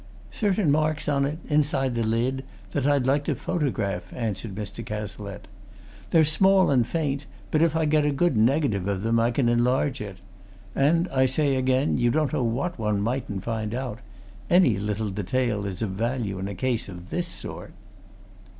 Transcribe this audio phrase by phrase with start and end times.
[0.31, 4.83] "Certain marks on it inside the lid that I'd like to photograph," answered Mr.
[4.83, 5.47] Cazalette.
[6.09, 9.47] "They're small and faint, but if I get a good negative of them I can
[9.47, 10.17] enlarge it.
[10.73, 13.99] And I say again, you don't know what one mightn't find out
[14.49, 17.71] any little detail is of value in a case of this sort."